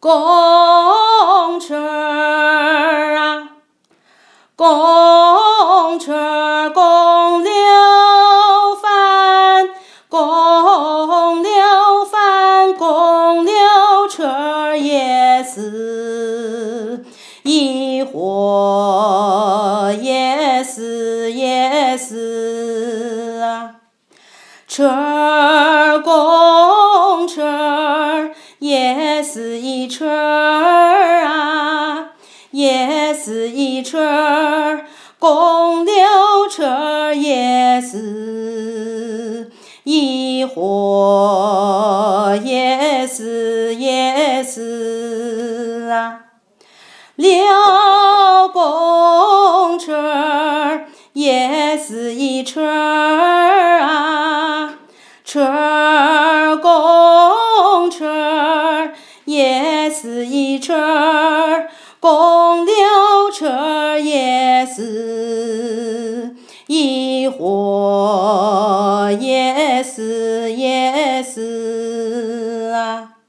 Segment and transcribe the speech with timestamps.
[0.00, 1.76] 公车
[3.18, 3.50] 啊，
[4.56, 7.50] 公车公了
[8.80, 9.68] 饭，
[10.08, 17.04] 公了饭，公了车也是
[17.42, 23.74] 一伙也是也是啊，
[24.66, 24.88] 车
[29.80, 32.10] 一车儿啊，
[32.50, 34.84] 也是一车儿，
[35.18, 35.94] 公牛
[36.50, 39.50] 车也是
[39.84, 46.24] 一伙也是也是啊，
[47.16, 47.32] 溜
[48.52, 50.82] 公车
[51.14, 54.74] 也是一车儿啊，
[55.24, 58.90] 车儿公车
[59.24, 61.70] 也是一车儿，
[62.00, 62.74] 公牛
[63.32, 66.34] 车也是
[66.66, 73.19] 一伙也是也是啊。